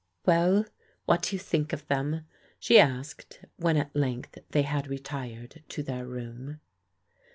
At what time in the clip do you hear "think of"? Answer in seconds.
1.39-1.85